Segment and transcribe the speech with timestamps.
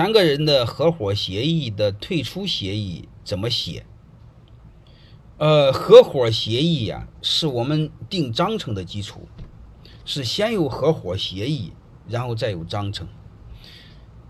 [0.00, 3.84] 三个人的合伙协议的退出协议怎么写？
[5.36, 9.28] 呃，合伙协议呀，是我们定章程的基础，
[10.06, 11.74] 是先有合伙协议，
[12.08, 13.06] 然后再有章程。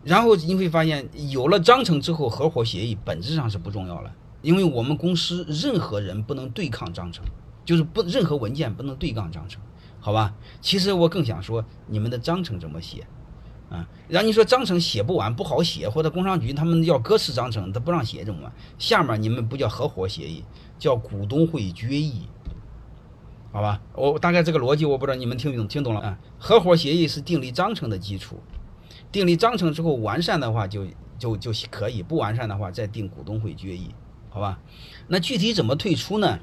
[0.03, 4.13] 然后你会发现，有了章程之后，合伙协议本质上是不重要了，
[4.43, 7.25] 因为我们公司任何人不能对抗章程，
[7.65, 9.63] 就是不任何文件不能对抗章程，
[10.01, 10.35] 好吧？
[10.61, 13.07] 其实我更想说，你们的章程怎么写
[13.71, 13.89] 啊？
[14.09, 18.53] 然后你说章程写不完，不好写，或者工商局他们要搁置章程，他不让写怎么办？
[18.79, 20.45] 下面你们不叫合伙协议，
[20.79, 22.29] 叫股东会决议，
[23.53, 23.81] 好吧？
[23.95, 26.19] 我大概这个逻辑，我不知道你们听懂听懂了啊？
[26.39, 28.41] 合伙协议是订立章程的基础。
[29.13, 30.87] 订立章程之后完善的话就
[31.19, 33.95] 就就可以，不完善的话再定股东会决议，
[34.29, 34.61] 好吧？
[35.09, 36.39] 那具体怎么退出呢？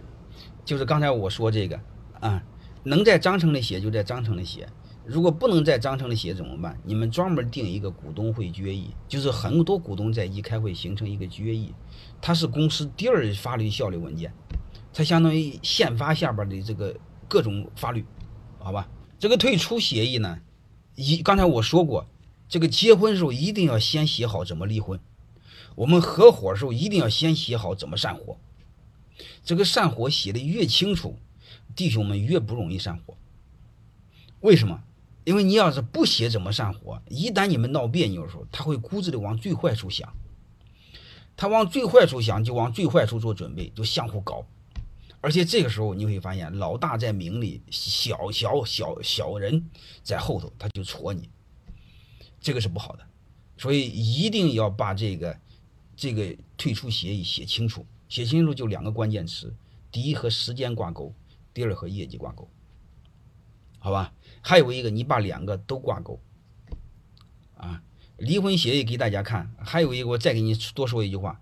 [0.66, 1.80] 就是刚才我说这个
[2.20, 2.44] 啊，
[2.84, 4.68] 能在章程里写就在章程里写，
[5.08, 6.78] 如果不能在章程里写怎么办？
[6.84, 11.74] 你们专门定一个股东会决议，就是很多股东在一开会形成一个决议，
[12.22, 14.34] 它是公司第二法律效力文件，
[14.92, 16.94] 它相当于宪法下边的这个
[17.30, 18.06] 各种法律，
[18.60, 18.90] 好吧？
[19.18, 20.40] 这个退出协议呢，
[20.96, 22.06] 一刚才我说过。
[22.50, 25.00] 这个结婚时候一定要先写好怎么离婚，
[25.76, 28.38] 我们合伙的时候一定要先写好怎么散伙。
[29.44, 31.18] 这个散伙写的越清楚，
[31.76, 33.18] 弟兄们越不容易散伙。
[34.40, 34.82] 为什么？
[35.28, 40.10] 因为你要是不写怎么散伙，一旦你们闹别扭的时候，他会固执的往最坏处想。
[41.36, 44.46] 他往最坏处想，就往最坏处做准备，就相互搞。
[45.20, 49.70] 而且这个时候你会发现，老大在明里，小小小小人
[50.02, 51.30] 在后头，他就戳你。
[52.40, 53.06] 这个是不好的，
[53.58, 55.38] 所以一定要把这个
[55.98, 59.54] 这个退出协议写清楚，写清楚就两个关键词：
[59.92, 61.14] 第一和时间挂钩，
[61.54, 62.50] 第二和业绩挂钩，
[63.88, 64.12] 好吧？
[64.42, 66.20] 还有一个，你把两个都挂钩
[67.56, 67.82] 啊！
[68.18, 71.40] 离婚协议给大家看，还有一个，我再给你多说一句话，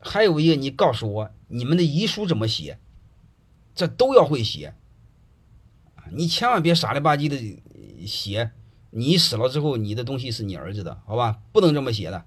[0.00, 2.80] 还有一个，你告诉我你们的遗书怎么写，
[3.72, 4.74] 这都要会写！
[6.10, 7.62] 你千万别傻了吧唧的
[8.04, 8.50] 写。
[8.90, 11.38] 你死了之后，你的东西是你儿子的，好吧？
[11.52, 12.24] 不能这么写的。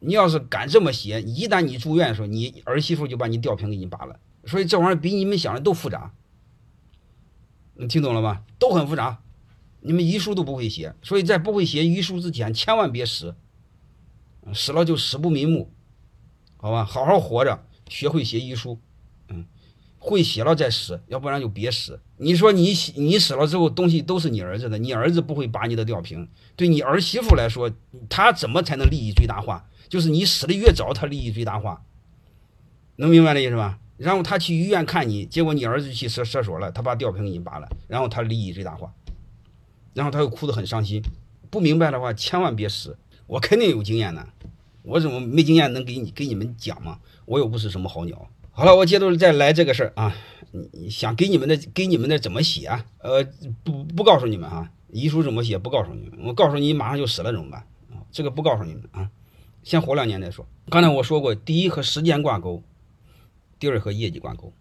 [0.00, 4.18] 你要是敢这么写，一旦你住院的时候，你儿媳妇就把你吊瓶给你拔了。
[4.44, 6.12] 所以这玩意儿比你们想的都复杂。
[7.80, 8.42] 你听懂了吗？
[8.58, 9.22] 都很复杂。
[9.80, 13.34] 你们遗书都不会写，所以在不会写遗书之前，千万别死。
[14.52, 15.72] 死了就死不瞑目，
[16.58, 16.84] 好吧？
[16.84, 18.78] 好好活着，学会写遗书。
[19.28, 19.46] 嗯。
[19.98, 22.00] 会写了再死，要不然就别死。
[22.18, 26.28] 你说你你死了之后，东西都是你儿子的，你儿子不会把你的吊瓶。
[26.56, 27.70] 对你儿媳妇来说，
[28.10, 29.68] 她怎么才能利益最大化？
[29.88, 31.82] 就是你死的越早，她利益最大化。
[32.96, 33.78] 能明白这意思吧？
[34.00, 38.90] 然后他去医院看你，结果你儿子去厕厕所了，他把吊瓶给你拔了，然后他利益最大化，
[39.92, 41.02] 然后他又哭得很伤心。
[41.50, 42.96] 不明白的话，千万别死。
[43.26, 44.26] 我肯定有经验的，
[44.82, 46.98] 我怎么没经验能给你给你们讲吗？
[47.26, 48.26] 我又不是什么好鸟。
[48.52, 50.16] 好了，我接着再来这个事儿啊，
[50.72, 52.84] 你想给你们的给你们的怎么写啊？
[52.98, 53.22] 呃，
[53.62, 57.64] 不不告诉你们啊，遗书怎么写不告诉你们，我告诉你马上就死了怎么办？
[58.10, 59.10] 这个不告诉你们啊，
[59.62, 60.46] 先活两年再说。
[60.70, 62.62] 刚才我说过，第一和时间挂钩，
[63.60, 64.52] 第二和业绩挂钩，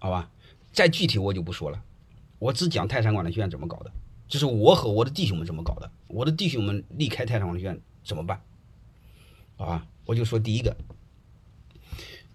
[0.00, 0.30] 好吧？
[0.72, 1.82] 再具体我就不说了，
[2.40, 3.92] 我只讲泰山管理学院怎么搞的，
[4.28, 8.42] 就是我和我的弟兄们怎么搞的，我的弟兄们离开泰山管理学院怎么办？
[9.56, 10.76] 好吧，我就说第一个。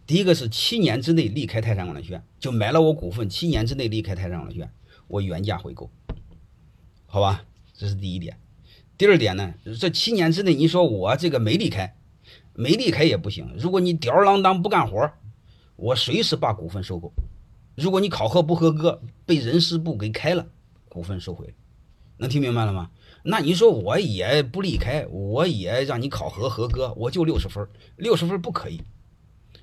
[0.08, 4.72] 第一个是七年之内离开泰山管理学院，就买了我股份，七年之内离开泰山管理学院，
[5.08, 5.90] 我原价回购，
[7.08, 7.44] 好吧，
[7.74, 8.40] 这是第一点。
[8.98, 11.98] 第二点呢，这七年之内你说我这个没离开，
[12.54, 13.54] 没离开也不行。
[13.58, 15.12] 如果你吊儿郎当不干活，
[15.76, 17.12] 我随时把股份收购。
[17.76, 20.48] 如果你考核不合格，被人事部给开了，
[20.88, 21.54] 股份收回，
[22.18, 22.90] 能听明白了吗？
[23.24, 28.82] 那你说我也不离开，我也让你考核合格，我就六十分，六十分不可以。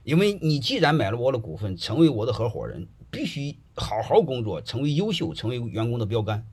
[0.04, 6.44] 因为你既然买了我的股份，成为我的合伙人，必须好好工作，成为优秀，成为员工的标杆。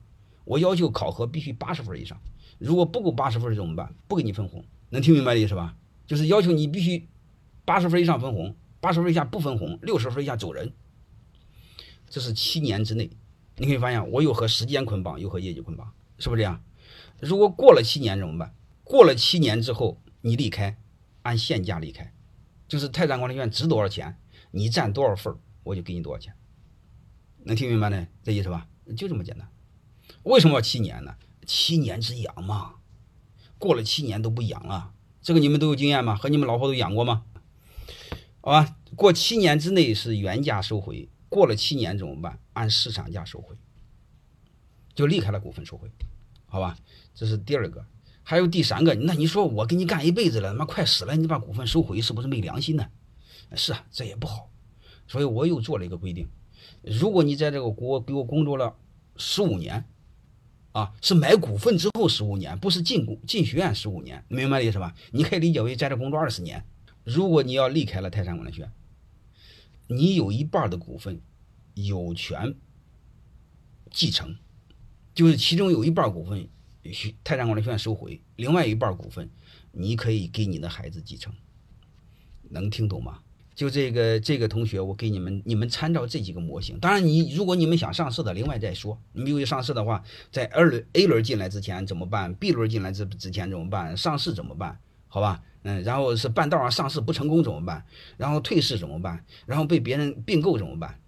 [0.44, 2.18] 我要求考核必须八十分以上，
[2.58, 3.92] 如果不够八十分怎么办？
[4.08, 5.76] 不给你分红，能听明白的意思吧？
[6.06, 7.08] 就是要求你必须
[7.64, 10.72] 八十分以上分红，八十分以下不分红，六十分以下走人。
[12.08, 13.10] 这是七年之内，
[13.56, 16.62] 你可以发现我又和时间捆绑，又和业绩捆绑，是不是这样？
[17.20, 18.54] 如果过了七年怎么办？
[18.82, 20.76] 过了七年之后你离开，
[21.22, 22.12] 按现价离开。
[22.66, 24.16] 就是泰山管理院值多少钱，
[24.52, 26.34] 你占多少份我就给你多少钱，
[27.44, 28.06] 能听明白呢？
[28.22, 28.66] 这意思吧？
[28.96, 29.48] 就这么简单。
[30.22, 31.14] 为什么要七年呢？
[31.46, 32.76] 七年之痒嘛，
[33.58, 34.92] 过了七年都不痒了。
[35.20, 36.16] 这个你们都有经验吗？
[36.16, 37.24] 和你们老婆都养过吗？
[38.42, 42.38] 好吧，过七年之内是原价收回，过了七年怎么办？
[42.54, 43.54] 按市场价收回，
[44.94, 45.90] 就离开了股份收回，
[46.46, 46.78] 好吧？
[47.14, 47.84] 这是第二个。
[48.22, 52.86] 还有第三个，那你说我给你干一辈子了，他妈快死了，你把股份收回，是不是没良心呢？
[53.56, 54.48] 是啊，这也不好。
[55.08, 56.28] 所以我又做了一个规定：
[56.82, 58.76] 如果你在这个国给我工作了
[59.16, 59.84] 十五年，
[60.72, 64.94] 啊，是买股份之后十五年，不是进股进学院十五年，明白的意思吧？
[65.10, 66.64] 你可以理解为在这工作二十年。
[67.04, 68.72] 如果你要离开了泰山管理学院，
[69.88, 71.20] 你有一半的股份
[71.74, 72.54] 有权
[73.90, 74.36] 继承，
[75.14, 76.48] 就是其中有一半股份
[77.24, 79.28] 泰山管理学院收回，另外一半股份
[79.72, 81.32] 你可以给你的孩子继承。
[82.50, 83.20] 能听懂吗？
[83.54, 86.80] 就这个这个同学，我给你们，你们参照这几个模型。
[86.80, 88.98] 当然，你如果你们想上市的，另外再说。
[89.12, 90.02] 你比如上市的话，
[90.32, 93.96] 在二轮 A 轮进来之前怎么办？B 轮进来之之前怎么办？
[93.96, 94.80] 上市怎么办？
[95.12, 97.84] 好吧，嗯，然后是半道上上市不成功怎么办？
[98.16, 99.22] 然后退市怎么办？
[99.44, 100.98] 然后被别人并购怎么办？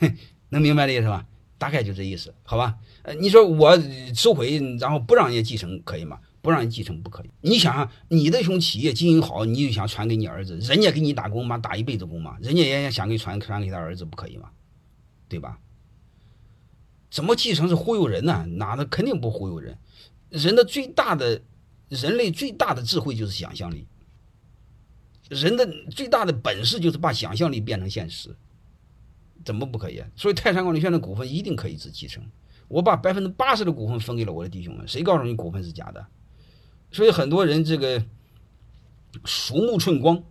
[0.50, 1.24] 能明白的意思吧？
[1.58, 2.76] 大概就这意思，好吧？
[3.02, 3.78] 呃，你说我
[4.14, 6.18] 收回，然后不让人家继承，可以吗？
[6.42, 7.30] 不让人继承不可以。
[7.40, 14.50] 你想，你的兄企业经营好，你就想传给你儿子，人家给你打工嘛，打一辈子工嘛，人家也想给传传给他儿子，不可以吗？
[15.28, 15.58] 对吧？
[17.10, 18.44] 怎么继承是忽悠人呢？
[18.56, 19.78] 哪的肯定不忽悠人。
[20.28, 21.40] 人的最大的，
[21.94, 23.86] 人类最大的智慧就是想象力。
[25.30, 28.36] 人的最大的本事就是把想象力变成现实。
[29.44, 30.02] 怎么不可以？
[30.16, 32.24] 所以泰山管理学院的股份一定可以继承。
[32.68, 34.88] 我把百分之八十的股份分给了我的弟兄们。
[34.88, 36.06] 谁告诉你股份是假的？
[36.90, 38.04] 所以很多人这个
[39.24, 40.22] 鼠目寸光，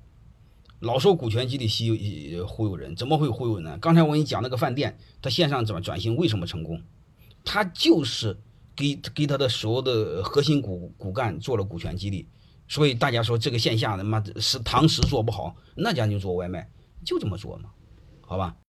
[0.80, 3.78] 老说股权激励吸忽悠人，怎么会忽悠人呢？
[3.80, 6.82] 刚才我给你讲那个饭店，他线上转转型为什么成功？
[7.46, 8.38] 他就是
[8.76, 12.28] 给给他的所有的核心骨骨干做了股权激励。
[12.68, 16.70] 所以大家说这个线下的妈是堂食做不好，那家就做外卖，
[17.06, 17.70] 就这么做嘛，
[18.22, 18.56] 好吧？